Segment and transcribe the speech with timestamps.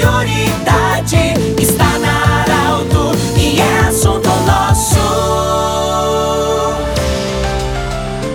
[0.00, 0.49] prioridade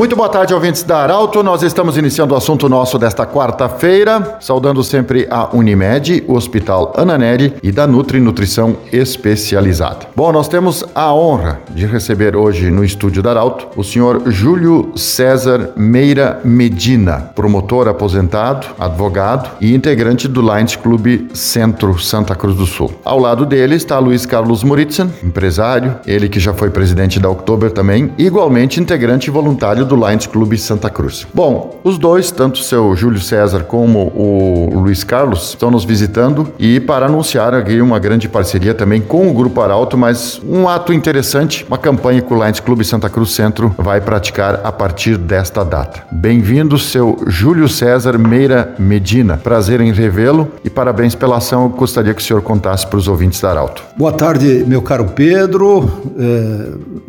[0.00, 1.42] Muito boa tarde, ouvintes da Arauto.
[1.42, 7.52] Nós estamos iniciando o assunto nosso desta quarta-feira, saudando sempre a Unimed, o Hospital Ananelli
[7.62, 10.08] e da Nutri Nutrição Especializada.
[10.16, 14.90] Bom, nós temos a honra de receber hoje no estúdio da Arauto o senhor Júlio
[14.96, 22.64] César Meira Medina, promotor aposentado, advogado e integrante do Lions Clube Centro Santa Cruz do
[22.64, 22.90] Sul.
[23.04, 27.70] Ao lado dele está Luiz Carlos Muritzen, empresário, ele que já foi presidente da Oktober
[27.70, 31.26] também, igualmente integrante voluntário do Lions Clube Santa Cruz.
[31.34, 36.48] Bom, os dois, tanto o seu Júlio César como o Luiz Carlos, estão nos visitando
[36.58, 40.92] e para anunciar aqui uma grande parceria também com o Grupo Arauto, mas um ato
[40.92, 45.64] interessante, uma campanha que o Lions Clube Santa Cruz Centro vai praticar a partir desta
[45.64, 46.04] data.
[46.12, 49.38] Bem-vindo, seu Júlio César Meira Medina.
[49.38, 51.64] Prazer em revê-lo e parabéns pela ação.
[51.64, 53.82] Eu gostaria que o senhor contasse para os ouvintes da Arauto.
[53.96, 55.90] Boa tarde, meu caro Pedro.
[56.16, 57.00] É,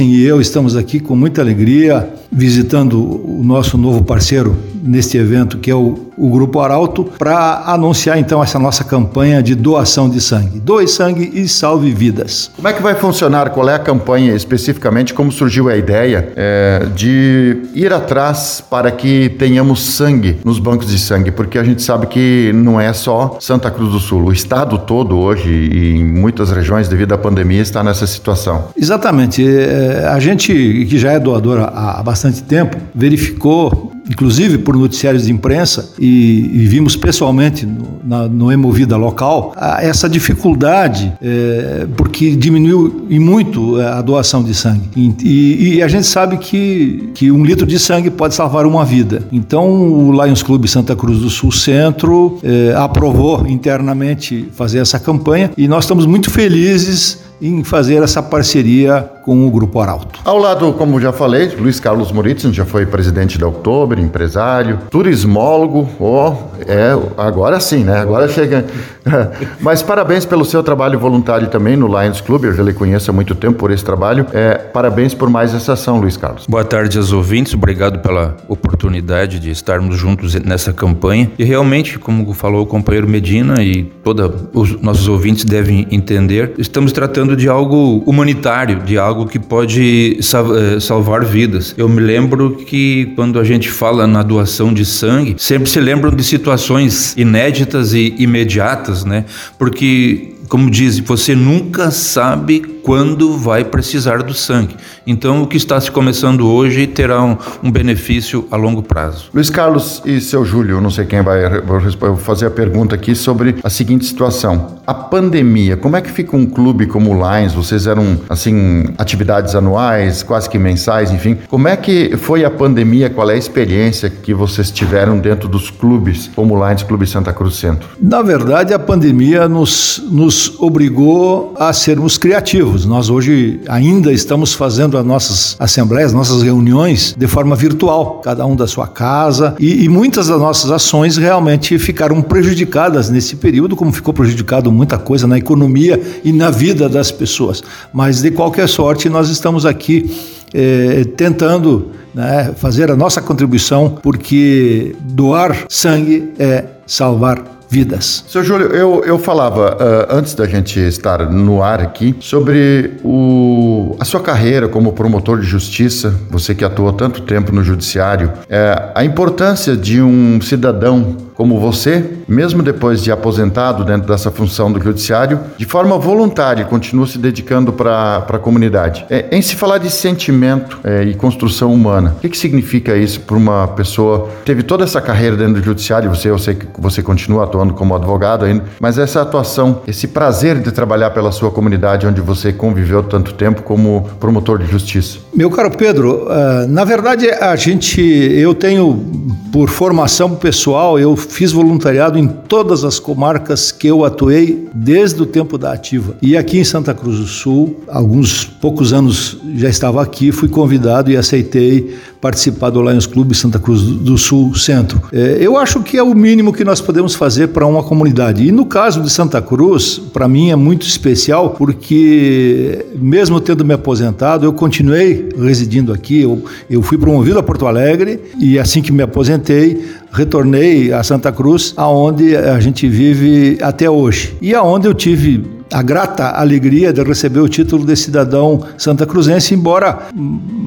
[0.00, 4.56] e eu estamos aqui com muita alegria visitando o nosso novo parceiro
[4.86, 9.54] neste evento, que é o, o Grupo Arauto, para anunciar então essa nossa campanha de
[9.54, 10.60] doação de sangue.
[10.60, 12.50] Doe sangue e salve vidas.
[12.56, 13.50] Como é que vai funcionar?
[13.50, 15.12] Qual é a campanha especificamente?
[15.12, 20.98] Como surgiu a ideia é, de ir atrás para que tenhamos sangue nos bancos de
[20.98, 21.30] sangue?
[21.30, 25.18] Porque a gente sabe que não é só Santa Cruz do Sul, o estado todo
[25.18, 28.66] hoje e em muitas regiões devido à pandemia está nessa situação.
[28.76, 29.46] Exatamente.
[29.46, 35.24] É, a gente que já é doador há, há bastante tempo verificou inclusive por noticiários
[35.24, 41.86] de imprensa, e, e vimos pessoalmente no, na, no Emovida local, a, essa dificuldade, é,
[41.96, 44.88] porque diminuiu e muito a doação de sangue.
[44.96, 49.22] E, e, a gente sabe que, que um litro de sangue pode salvar uma vida.
[49.32, 55.50] Então, o Lions Clube Santa Cruz do Sul Centro é, aprovou internamente fazer essa campanha,
[55.56, 60.20] e nós estamos muito felizes em fazer essa parceria com o Grupo Arauto.
[60.24, 65.88] Ao lado, como já falei, Luiz Carlos Moritzen já foi presidente da Oktober, empresário, turismólogo,
[65.98, 67.98] ó, oh, é, agora sim, né?
[67.98, 68.64] Agora chega.
[69.60, 73.14] Mas parabéns pelo seu trabalho voluntário também no Lions Club, eu já lhe conheço há
[73.14, 74.26] muito tempo por esse trabalho.
[74.32, 76.46] É, parabéns por mais essa ação, Luiz Carlos.
[76.48, 81.32] Boa tarde aos ouvintes, obrigado pela oportunidade de estarmos juntos nessa campanha.
[81.36, 86.92] E realmente, como falou o companheiro Medina e todos os nossos ouvintes devem entender, estamos
[86.92, 91.74] tratando de algo humanitário, de algo que pode eh, salvar vidas.
[91.78, 96.10] Eu me lembro que quando a gente fala na doação de sangue, sempre se lembram
[96.10, 99.24] de situações inéditas e imediatas, né?
[99.58, 104.76] Porque como diz, você nunca sabe quando vai precisar do sangue.
[105.04, 109.28] Então, o que está se começando hoje terá um, um benefício a longo prazo.
[109.34, 113.56] Luiz Carlos e seu Júlio, não sei quem vai vou fazer a pergunta aqui sobre
[113.64, 115.76] a seguinte situação: a pandemia.
[115.76, 117.54] Como é que fica um clube como o Lions?
[117.54, 121.36] Vocês eram assim atividades anuais, quase que mensais, enfim.
[121.48, 123.10] Como é que foi a pandemia?
[123.10, 127.32] Qual é a experiência que vocês tiveram dentro dos clubes como o Lions Clube Santa
[127.32, 127.88] Cruz Centro?
[128.00, 132.75] Na verdade, a pandemia nos, nos nos obrigou a sermos criativos.
[132.84, 138.54] Nós hoje ainda estamos fazendo as nossas assembleias, nossas reuniões de forma virtual, cada um
[138.54, 143.92] da sua casa, e, e muitas das nossas ações realmente ficaram prejudicadas nesse período, como
[143.92, 147.62] ficou prejudicado muita coisa na economia e na vida das pessoas.
[147.92, 150.10] Mas de qualquer sorte, nós estamos aqui
[150.52, 158.24] eh, tentando né, fazer a nossa contribuição, porque doar sangue é salvar vidas.
[158.28, 163.96] Seu Júlio, eu, eu falava uh, antes da gente estar no ar aqui sobre o,
[163.98, 168.90] a sua carreira como promotor de justiça, você que atuou tanto tempo no judiciário, é,
[168.94, 174.82] a importância de um cidadão como você, mesmo depois de aposentado dentro dessa função do
[174.82, 179.04] judiciário, de forma voluntária, continua se dedicando para a comunidade.
[179.10, 183.20] É, em se falar de sentimento é, e construção humana, o que, que significa isso
[183.20, 186.08] para uma pessoa que teve toda essa carreira dentro do judiciário?
[186.08, 190.58] Você, eu sei que você continua atuando como advogado ainda, mas essa atuação, esse prazer
[190.58, 195.18] de trabalhar pela sua comunidade onde você conviveu tanto tempo como promotor de justiça.
[195.36, 199.04] Meu caro Pedro, uh, na verdade a gente, eu tenho
[199.52, 205.26] por formação pessoal, eu fiz voluntariado em todas as comarcas que eu atuei desde o
[205.26, 206.16] tempo da ativa.
[206.22, 211.10] E aqui em Santa Cruz do Sul, alguns poucos anos já estava aqui, fui convidado
[211.10, 211.94] e aceitei
[212.26, 215.00] participar do Lions Clube Santa Cruz do Sul Centro.
[215.12, 218.44] É, eu acho que é o mínimo que nós podemos fazer para uma comunidade.
[218.44, 223.74] E no caso de Santa Cruz, para mim é muito especial porque, mesmo tendo me
[223.74, 226.22] aposentado, eu continuei residindo aqui.
[226.22, 231.30] Eu, eu fui promovido a Porto Alegre e assim que me aposentei, retornei a Santa
[231.30, 234.34] Cruz, aonde a gente vive até hoje.
[234.42, 239.54] E aonde eu tive a grata alegria de receber o título de cidadão santa cruzense,
[239.54, 239.98] embora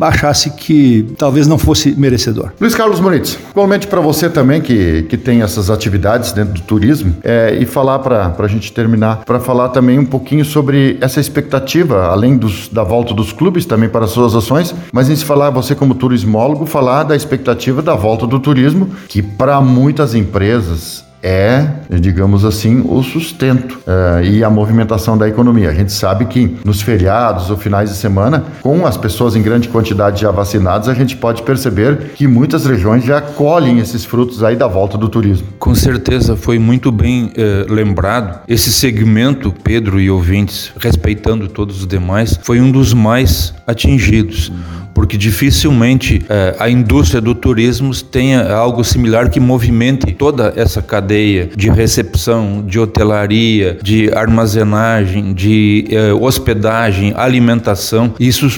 [0.01, 2.51] achasse que talvez não fosse merecedor.
[2.59, 7.15] Luiz Carlos Muniz, igualmente para você também que, que tem essas atividades dentro do turismo,
[7.23, 12.07] é, e falar para a gente terminar, para falar também um pouquinho sobre essa expectativa,
[12.07, 15.49] além dos, da volta dos clubes também para as suas ações, mas em se falar,
[15.49, 21.67] você como turismólogo, falar da expectativa da volta do turismo, que para muitas empresas é,
[21.99, 25.69] digamos assim, o sustento uh, e a movimentação da economia.
[25.69, 29.67] A gente sabe que nos feriados ou finais de semana, com as pessoas em grande
[29.67, 34.55] quantidade já vacinadas, a gente pode perceber que muitas regiões já colhem esses frutos aí
[34.55, 35.47] da volta do turismo.
[35.59, 38.41] Com certeza, foi muito bem eh, lembrado.
[38.47, 44.51] Esse segmento, Pedro e ouvintes, respeitando todos os demais, foi um dos mais atingidos.
[44.99, 51.49] Porque dificilmente é, a indústria do turismo tenha algo similar que movimente toda essa cadeia
[51.55, 58.13] de recepção, de hotelaria, de armazenagem, de é, hospedagem, alimentação.
[58.19, 58.49] Isso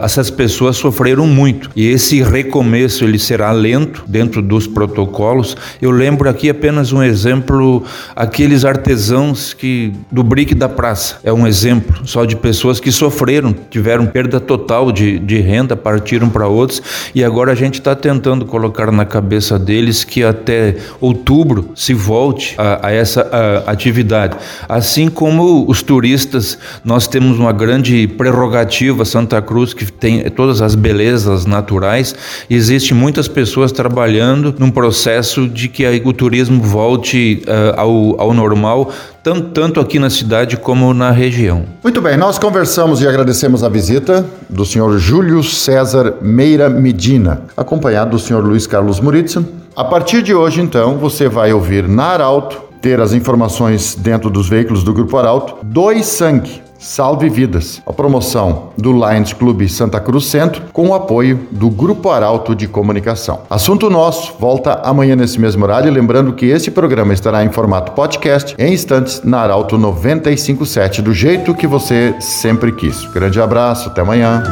[0.00, 5.56] essas pessoas sofreram muito e esse recomeço ele será lento dentro dos protocolos.
[5.82, 7.82] Eu lembro aqui apenas um exemplo,
[8.14, 13.52] aqueles artesãos que do brick da praça é um exemplo só de pessoas que sofreram,
[13.68, 16.82] tiveram perda total de, de renda partiram para outros
[17.14, 22.54] e agora a gente está tentando colocar na cabeça deles que até outubro se volte
[22.58, 23.22] a, a essa
[23.66, 24.36] a, atividade.
[24.68, 30.74] Assim como os turistas, nós temos uma grande prerrogativa, Santa Cruz, que tem todas as
[30.74, 32.14] belezas naturais,
[32.50, 38.92] existe muitas pessoas trabalhando num processo de que o turismo volte uh, ao, ao normal,
[39.24, 41.64] tanto, tanto aqui na cidade como na região.
[41.82, 48.10] Muito bem, nós conversamos e agradecemos a visita do senhor Júlio César Meira Medina, acompanhado
[48.10, 49.46] do senhor Luiz Carlos Muritzen.
[49.74, 54.46] A partir de hoje, então, você vai ouvir na Arauto, ter as informações dentro dos
[54.46, 60.26] veículos do Grupo Arauto, dois sangue Salve Vidas, a promoção do Lions Clube Santa Cruz
[60.26, 63.40] Centro com o apoio do Grupo Arauto de Comunicação.
[63.48, 68.54] Assunto nosso volta amanhã nesse mesmo horário, lembrando que este programa estará em formato podcast
[68.58, 73.06] em instantes na Arauto 957, do jeito que você sempre quis.
[73.06, 74.42] Grande abraço, até amanhã.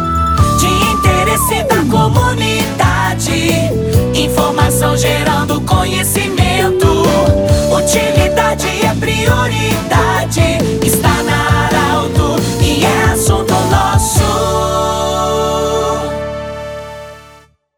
[0.58, 3.52] De interesse da comunidade,
[4.19, 6.87] informação gerando conhecimento,
[7.76, 9.72] utilidade é prioridade